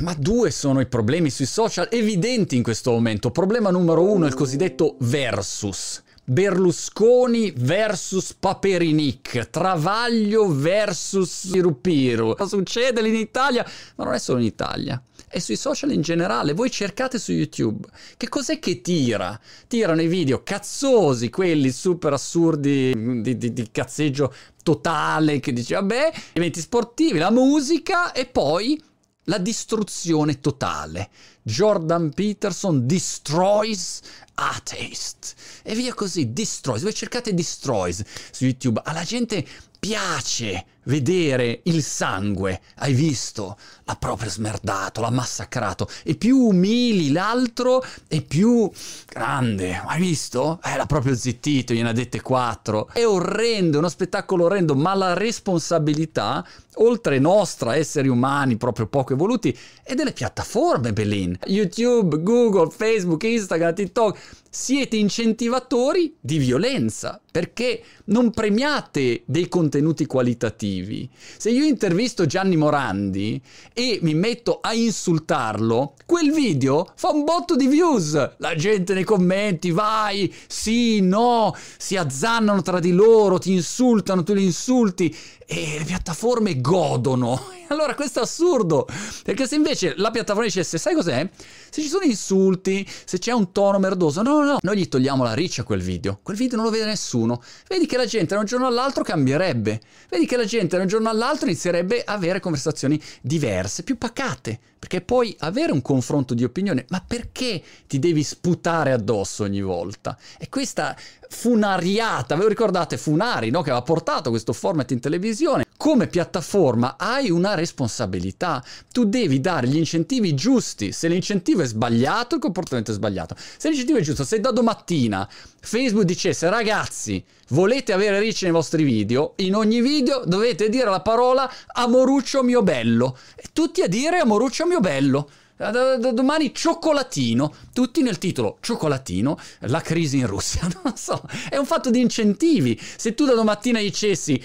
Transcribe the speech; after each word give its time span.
Ma 0.00 0.14
due 0.14 0.50
sono 0.50 0.80
i 0.80 0.86
problemi 0.86 1.28
sui 1.28 1.44
social 1.44 1.88
evidenti 1.90 2.56
in 2.56 2.62
questo 2.62 2.90
momento. 2.90 3.30
Problema 3.30 3.68
numero 3.68 4.02
uno 4.10 4.24
è 4.24 4.28
il 4.28 4.34
cosiddetto 4.34 4.96
versus. 5.00 6.02
Berlusconi 6.24 7.52
versus 7.54 8.32
Paperinic, 8.32 9.50
Travaglio 9.50 10.48
versus 10.48 11.48
Pirupiru. 11.52 12.34
Succede 12.46 13.02
lì 13.02 13.10
in 13.10 13.16
Italia, 13.16 13.66
ma 13.96 14.04
non 14.04 14.14
è 14.14 14.18
solo 14.18 14.38
in 14.38 14.46
Italia 14.46 15.02
è 15.32 15.38
sui 15.38 15.54
social 15.54 15.92
in 15.92 16.00
generale. 16.00 16.54
Voi 16.54 16.72
cercate 16.72 17.16
su 17.16 17.30
YouTube. 17.30 17.86
Che 18.16 18.28
cos'è 18.28 18.58
che 18.58 18.80
tira? 18.80 19.38
Tirano 19.68 20.02
i 20.02 20.08
video 20.08 20.42
cazzosi, 20.42 21.30
quelli 21.30 21.70
super 21.70 22.12
assurdi 22.12 23.22
di, 23.22 23.38
di, 23.38 23.52
di 23.52 23.68
cazzeggio 23.70 24.34
totale, 24.64 25.38
che 25.38 25.52
dice 25.52 25.74
vabbè, 25.76 26.12
eventi 26.32 26.60
sportivi, 26.60 27.18
la 27.18 27.30
musica 27.30 28.10
e 28.10 28.26
poi 28.26 28.82
la 29.24 29.38
distruzione 29.38 30.40
totale. 30.40 31.10
Jordan 31.50 32.12
Peterson 32.14 32.86
destroys 32.86 34.00
atheist. 34.34 35.34
E 35.62 35.74
via 35.74 35.92
così, 35.94 36.32
destroys. 36.32 36.82
Voi 36.82 36.94
cercate 36.94 37.34
destroys 37.34 38.02
su 38.30 38.44
YouTube. 38.44 38.80
Alla 38.84 39.02
gente 39.02 39.44
piace 39.80 40.66
vedere 40.84 41.60
il 41.64 41.82
sangue. 41.82 42.60
Hai 42.76 42.92
visto? 42.92 43.56
L'ha 43.84 43.96
proprio 43.96 44.30
smerdato, 44.30 45.00
l'ha 45.00 45.10
massacrato. 45.10 45.88
E 46.04 46.14
più 46.14 46.38
umili 46.38 47.12
l'altro, 47.12 47.82
e 48.06 48.22
più 48.22 48.70
grande. 49.08 49.82
Hai 49.84 50.00
visto? 50.00 50.60
Eh, 50.62 50.76
l'ha 50.76 50.86
proprio 50.86 51.14
zittito, 51.14 51.74
gliene 51.74 51.90
ha 51.90 51.92
dette 51.92 52.20
quattro. 52.20 52.88
È 52.92 53.04
orrendo, 53.04 53.78
uno 53.78 53.88
spettacolo 53.88 54.44
orrendo, 54.44 54.74
ma 54.74 54.94
la 54.94 55.14
responsabilità, 55.14 56.46
oltre 56.76 57.18
nostra, 57.18 57.76
esseri 57.76 58.08
umani 58.08 58.56
proprio 58.56 58.86
poco 58.86 59.12
evoluti, 59.12 59.56
è 59.82 59.94
delle 59.94 60.12
piattaforme, 60.12 60.92
Belin. 60.92 61.38
YouTube, 61.46 62.22
Google, 62.24 62.70
Facebook, 62.70 63.24
Instagram, 63.24 63.74
TikTok. 63.76 64.18
Siete 64.52 64.96
incentivatori 64.96 66.16
di 66.20 66.38
violenza 66.38 67.20
perché 67.30 67.82
non 68.06 68.30
premiate 68.30 69.22
dei 69.24 69.48
contenuti 69.48 70.06
qualitativi. 70.06 71.08
Se 71.36 71.50
io 71.50 71.64
intervisto 71.64 72.26
Gianni 72.26 72.56
Morandi 72.56 73.40
e 73.72 74.00
mi 74.02 74.14
metto 74.14 74.58
a 74.60 74.72
insultarlo, 74.72 75.94
quel 76.04 76.32
video 76.32 76.90
fa 76.96 77.10
un 77.10 77.22
botto 77.22 77.54
di 77.54 77.68
views. 77.68 78.36
La 78.38 78.56
gente 78.56 78.94
nei 78.94 79.04
commenti, 79.04 79.70
vai, 79.70 80.34
sì, 80.48 81.00
no, 81.00 81.54
si 81.78 81.96
azzannano 81.96 82.62
tra 82.62 82.80
di 82.80 82.90
loro, 82.90 83.38
ti 83.38 83.52
insultano, 83.52 84.24
tu 84.24 84.34
li 84.34 84.42
insulti 84.42 85.14
e 85.46 85.76
le 85.78 85.84
piattaforme 85.84 86.60
godono. 86.60 87.58
Allora 87.70 87.94
questo 87.94 88.18
è 88.18 88.22
assurdo, 88.22 88.84
perché 89.22 89.46
se 89.46 89.54
invece 89.54 89.94
la 89.96 90.10
piattaforma 90.10 90.48
dicesse, 90.48 90.76
sai 90.76 90.92
cos'è? 90.92 91.28
Se 91.70 91.80
ci 91.80 91.86
sono 91.86 92.02
insulti, 92.02 92.84
se 93.04 93.18
c'è 93.18 93.30
un 93.30 93.52
tono 93.52 93.78
merdoso, 93.78 94.22
no, 94.22 94.39
no, 94.40 94.52
no, 94.52 94.58
noi 94.62 94.76
gli 94.76 94.88
togliamo 94.88 95.22
la 95.22 95.34
riccia 95.34 95.62
a 95.62 95.64
quel 95.64 95.80
video, 95.80 96.20
quel 96.22 96.36
video 96.36 96.56
non 96.56 96.66
lo 96.66 96.72
vede 96.72 96.84
nessuno. 96.84 97.42
Vedi 97.68 97.86
che 97.86 97.96
la 97.96 98.06
gente 98.06 98.34
da 98.34 98.40
un 98.40 98.46
giorno 98.46 98.66
all'altro 98.66 99.02
cambierebbe, 99.02 99.80
vedi 100.08 100.26
che 100.26 100.36
la 100.36 100.44
gente 100.44 100.76
da 100.76 100.82
un 100.82 100.88
giorno 100.88 101.08
all'altro 101.08 101.46
inizierebbe 101.46 102.02
a 102.04 102.12
avere 102.12 102.40
conversazioni 102.40 103.00
diverse, 103.20 103.82
più 103.82 103.98
pacate, 103.98 104.58
perché 104.78 105.00
puoi 105.00 105.34
avere 105.40 105.72
un 105.72 105.82
confronto 105.82 106.34
di 106.34 106.44
opinione, 106.44 106.84
ma 106.88 107.02
perché 107.06 107.62
ti 107.86 107.98
devi 107.98 108.22
sputare 108.22 108.92
addosso 108.92 109.44
ogni 109.44 109.62
volta? 109.62 110.16
E 110.38 110.48
questa 110.48 110.96
funariata, 111.28 112.34
ve 112.34 112.42
lo 112.42 112.48
ricordate 112.48 112.96
Funari, 112.96 113.50
no? 113.50 113.62
che 113.62 113.70
aveva 113.70 113.84
portato 113.84 114.30
questo 114.30 114.52
format 114.52 114.90
in 114.90 115.00
televisione, 115.00 115.64
come 115.80 116.08
piattaforma 116.08 116.96
hai 116.98 117.30
una 117.30 117.54
responsabilità, 117.54 118.62
tu 118.92 119.06
devi 119.06 119.40
dare 119.40 119.66
gli 119.66 119.78
incentivi 119.78 120.34
giusti, 120.34 120.92
se 120.92 121.08
l'incentivo 121.08 121.62
è 121.62 121.64
sbagliato 121.64 122.34
il 122.34 122.40
comportamento 122.42 122.90
è 122.90 122.94
sbagliato, 122.94 123.34
se 123.56 123.68
l'incentivo 123.68 123.96
è 123.96 124.02
giusto, 124.02 124.22
se 124.22 124.40
da 124.40 124.50
domattina 124.50 125.26
Facebook 125.58 126.04
dicesse 126.04 126.50
ragazzi 126.50 127.24
volete 127.48 127.94
avere 127.94 128.20
ricci 128.20 128.44
nei 128.44 128.52
vostri 128.52 128.82
video, 128.82 129.32
in 129.36 129.54
ogni 129.54 129.80
video 129.80 130.22
dovete 130.26 130.68
dire 130.68 130.90
la 130.90 131.00
parola 131.00 131.50
amoruccio 131.72 132.42
mio 132.42 132.62
bello, 132.62 133.16
e 133.34 133.44
tutti 133.54 133.80
a 133.80 133.88
dire 133.88 134.18
amoruccio 134.18 134.66
mio 134.66 134.80
bello, 134.80 135.30
da, 135.56 135.96
domani 135.96 136.54
cioccolatino, 136.54 137.54
tutti 137.72 138.02
nel 138.02 138.18
titolo 138.18 138.58
cioccolatino, 138.60 139.38
la 139.60 139.80
crisi 139.80 140.18
in 140.18 140.26
Russia, 140.26 140.68
non 140.84 140.96
so, 140.96 141.22
è 141.48 141.56
un 141.56 141.66
fatto 141.66 141.90
di 141.90 142.00
incentivi. 142.00 142.78
Se 142.96 143.14
tu 143.14 143.26
da 143.26 143.34
domattina 143.34 143.78
dicessi 143.78 144.42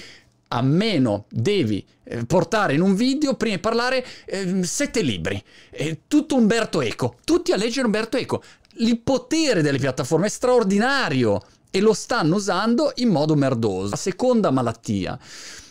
a 0.56 0.62
meno 0.62 1.26
devi 1.30 1.86
eh, 2.04 2.26
portare 2.26 2.74
in 2.74 2.82
un 2.82 2.96
video, 2.96 3.36
prima 3.36 3.56
di 3.56 3.62
parlare, 3.62 4.06
eh, 4.26 4.64
sette 4.64 5.02
libri. 5.02 5.42
Eh, 5.70 6.02
tutto 6.08 6.36
Umberto 6.36 6.82
Eco. 6.82 7.18
Tutti 7.26 7.52
a 7.52 7.58
leggere 7.58 7.86
Umberto 7.86 8.18
Eco. 8.18 8.42
Il 8.78 9.00
potere 9.00 9.62
delle 9.62 9.78
piattaforme 9.78 10.28
è 10.28 10.30
straordinario 10.30 11.42
e 11.70 11.82
lo 11.82 11.94
stanno 11.94 12.36
usando 12.36 12.94
in 12.96 13.10
modo 13.10 13.36
merdoso. 13.36 13.90
La 13.90 13.96
seconda 13.98 14.50
malattia 14.50 15.20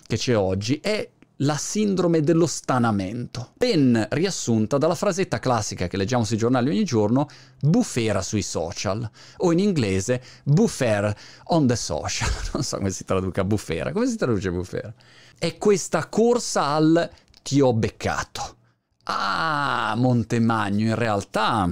che 0.07 0.17
c'è 0.19 0.37
oggi 0.37 0.79
è 0.83 1.09
la 1.39 1.57
sindrome 1.57 2.21
dello 2.21 2.47
stanamento, 2.47 3.53
ben 3.57 4.07
riassunta 4.11 4.79
dalla 4.79 4.95
frasetta 4.95 5.39
classica 5.39 5.89
che 5.89 5.97
leggiamo 5.97 6.25
sui 6.25 6.37
giornali 6.37 6.71
ogni 6.71 6.85
giorno, 6.85 7.29
bufera 7.61 8.23
sui 8.23 8.43
social, 8.43 9.09
o 9.39 9.53
in 9.53 9.59
inglese 9.59 10.23
buffer 10.45 11.15
on 11.45 11.67
the 11.67 11.77
social, 11.77 12.31
non 12.55 12.63
so 12.63 12.77
come 12.77 12.91
si 12.91 13.05
traduca 13.05 13.43
bufera, 13.43 13.93
come 13.93 14.07
si 14.07 14.17
traduce 14.17 14.51
bufera? 14.51 14.93
È 15.37 15.59
questa 15.59 16.09
corsa 16.09 16.67
al 16.67 17.11
ti 17.43 17.61
ho 17.61 17.73
beccato. 17.73 18.57
Ah, 19.05 19.95
Montemagno, 19.97 20.87
in 20.87 20.95
realtà 20.95 21.69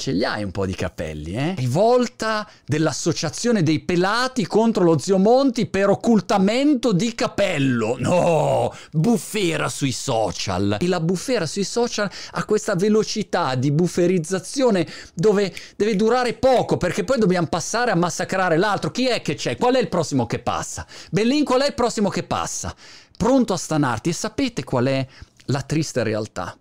ce 0.00 0.12
li 0.12 0.24
hai 0.24 0.42
un 0.42 0.50
po' 0.50 0.64
di 0.64 0.74
capelli, 0.74 1.34
eh? 1.34 1.54
Rivolta 1.58 2.48
dell'associazione 2.64 3.62
dei 3.62 3.80
pelati 3.80 4.46
contro 4.46 4.82
lo 4.82 4.98
zio 4.98 5.18
Monti 5.18 5.66
per 5.66 5.90
occultamento 5.90 6.92
di 6.92 7.14
capello. 7.14 7.96
No, 7.98 8.74
bufera 8.90 9.68
sui 9.68 9.92
social. 9.92 10.78
E 10.80 10.88
la 10.88 11.00
bufera 11.00 11.44
sui 11.44 11.64
social 11.64 12.10
ha 12.30 12.44
questa 12.46 12.74
velocità 12.74 13.54
di 13.56 13.70
bufferizzazione 13.70 14.88
dove 15.12 15.54
deve 15.76 15.94
durare 15.96 16.32
poco 16.32 16.78
perché 16.78 17.04
poi 17.04 17.18
dobbiamo 17.18 17.48
passare 17.48 17.90
a 17.90 17.96
massacrare 17.96 18.56
l'altro. 18.56 18.90
Chi 18.90 19.06
è 19.06 19.20
che 19.20 19.34
c'è? 19.34 19.58
Qual 19.58 19.74
è 19.74 19.80
il 19.80 19.90
prossimo 19.90 20.24
che 20.24 20.38
passa? 20.38 20.86
Bellin, 21.10 21.44
qual 21.44 21.60
è 21.60 21.66
il 21.66 21.74
prossimo 21.74 22.08
che 22.08 22.22
passa? 22.22 22.74
Pronto 23.18 23.52
a 23.52 23.58
stanarti 23.58 24.08
e 24.08 24.14
sapete 24.14 24.64
qual 24.64 24.86
è 24.86 25.06
la 25.46 25.60
triste 25.60 26.02
realtà? 26.02 26.56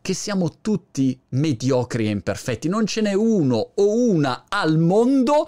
Che 0.00 0.14
siamo 0.14 0.60
tutti 0.60 1.18
mediocri 1.30 2.06
e 2.06 2.10
imperfetti, 2.10 2.68
non 2.68 2.86
ce 2.86 3.00
n'è 3.02 3.12
uno 3.12 3.72
o 3.74 4.10
una 4.10 4.44
al 4.48 4.78
mondo 4.78 5.46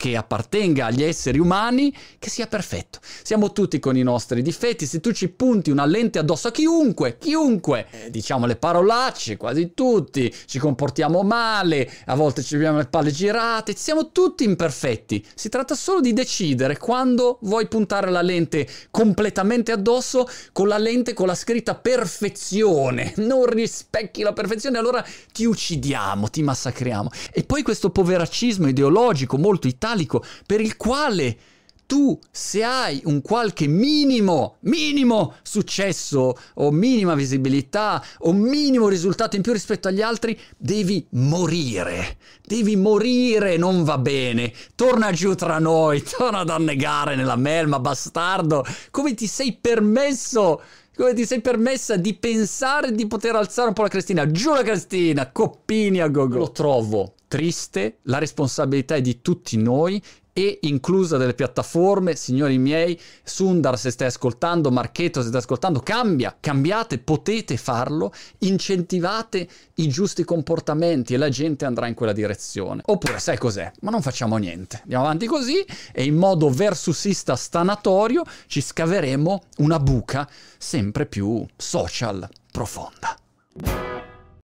che 0.00 0.16
appartenga 0.16 0.86
agli 0.86 1.02
esseri 1.02 1.38
umani 1.38 1.94
che 2.18 2.30
sia 2.30 2.46
perfetto. 2.46 3.00
Siamo 3.22 3.52
tutti 3.52 3.78
con 3.78 3.98
i 3.98 4.02
nostri 4.02 4.40
difetti, 4.40 4.86
se 4.86 4.98
tu 4.98 5.12
ci 5.12 5.28
punti 5.28 5.70
una 5.70 5.84
lente 5.84 6.18
addosso 6.18 6.48
a 6.48 6.52
chiunque, 6.52 7.18
chiunque, 7.18 7.86
eh, 7.90 8.10
diciamo 8.10 8.46
le 8.46 8.56
parolacce, 8.56 9.36
quasi 9.36 9.72
tutti, 9.74 10.34
ci 10.46 10.58
comportiamo 10.58 11.20
male, 11.20 11.86
a 12.06 12.14
volte 12.14 12.42
ci 12.42 12.54
abbiamo 12.54 12.78
le 12.78 12.86
palle 12.86 13.10
girate, 13.10 13.76
siamo 13.76 14.10
tutti 14.10 14.42
imperfetti. 14.44 15.22
Si 15.34 15.50
tratta 15.50 15.74
solo 15.74 16.00
di 16.00 16.14
decidere 16.14 16.78
quando 16.78 17.36
vuoi 17.42 17.68
puntare 17.68 18.10
la 18.10 18.22
lente 18.22 18.66
completamente 18.90 19.70
addosso 19.70 20.26
con 20.52 20.66
la 20.66 20.78
lente 20.78 21.12
con 21.12 21.26
la 21.26 21.34
scritta 21.34 21.74
perfezione. 21.74 23.12
Non 23.16 23.44
rispecchi 23.44 24.22
la 24.22 24.32
perfezione, 24.32 24.78
allora 24.78 25.04
ti 25.30 25.44
uccidiamo, 25.44 26.30
ti 26.30 26.42
massacriamo. 26.42 27.10
E 27.34 27.44
poi 27.44 27.62
questo 27.62 27.90
poveraccismo 27.90 28.66
ideologico 28.66 29.36
molto 29.36 29.66
italiano 29.66 29.88
italico 29.90 30.24
per 30.46 30.60
il 30.60 30.76
quale 30.76 31.36
tu 31.86 32.16
se 32.30 32.62
hai 32.62 33.00
un 33.06 33.20
qualche 33.20 33.66
minimo, 33.66 34.58
minimo 34.60 35.34
successo 35.42 36.38
o 36.54 36.70
minima 36.70 37.16
visibilità 37.16 38.00
o 38.18 38.32
minimo 38.32 38.86
risultato 38.86 39.34
in 39.34 39.42
più 39.42 39.50
rispetto 39.50 39.88
agli 39.88 40.00
altri, 40.00 40.38
devi 40.56 41.04
morire. 41.10 42.18
Devi 42.46 42.76
morire, 42.76 43.56
non 43.56 43.82
va 43.82 43.98
bene. 43.98 44.52
Torna 44.76 45.10
giù 45.10 45.34
tra 45.34 45.58
noi, 45.58 46.00
torna 46.06 46.38
ad 46.38 46.50
annegare 46.50 47.16
nella 47.16 47.34
melma, 47.34 47.80
bastardo. 47.80 48.64
Come 48.92 49.14
ti 49.14 49.26
sei 49.26 49.58
permesso 49.60 50.62
come 50.96 51.14
ti 51.14 51.24
sei 51.24 51.40
permessa 51.40 51.96
di 51.96 52.14
pensare 52.14 52.92
di 52.92 53.06
poter 53.06 53.34
alzare 53.34 53.68
un 53.68 53.74
po' 53.74 53.82
la 53.82 53.88
Cristina? 53.88 54.30
Giù 54.30 54.52
la 54.52 54.62
Cristina, 54.62 55.32
coppini 55.32 55.98
a 56.00 56.08
gogo. 56.08 56.36
Lo 56.36 56.52
trovo 56.52 57.14
triste, 57.30 57.98
la 58.02 58.18
responsabilità 58.18 58.96
è 58.96 59.00
di 59.00 59.22
tutti 59.22 59.56
noi 59.56 60.02
e 60.32 60.58
inclusa 60.62 61.16
delle 61.16 61.34
piattaforme, 61.34 62.16
signori 62.16 62.58
miei, 62.58 62.98
Sundar 63.22 63.78
se 63.78 63.92
stai 63.92 64.08
ascoltando, 64.08 64.72
Marchetto 64.72 65.22
se 65.22 65.28
stai 65.28 65.40
ascoltando, 65.40 65.78
cambia, 65.78 66.36
cambiate, 66.40 66.98
potete 66.98 67.56
farlo, 67.56 68.12
incentivate 68.38 69.48
i 69.74 69.88
giusti 69.88 70.24
comportamenti 70.24 71.14
e 71.14 71.18
la 71.18 71.28
gente 71.28 71.64
andrà 71.64 71.86
in 71.86 71.94
quella 71.94 72.12
direzione. 72.12 72.82
Oppure 72.86 73.20
sai 73.20 73.38
cos'è? 73.38 73.70
Ma 73.82 73.90
non 73.90 74.02
facciamo 74.02 74.36
niente, 74.36 74.80
andiamo 74.82 75.04
avanti 75.04 75.26
così 75.26 75.64
e 75.92 76.02
in 76.02 76.16
modo 76.16 76.50
versusista 76.50 77.36
stanatorio 77.36 78.24
ci 78.48 78.60
scaveremo 78.60 79.42
una 79.58 79.78
buca 79.78 80.28
sempre 80.58 81.06
più 81.06 81.46
social 81.56 82.28
profonda. 82.50 83.99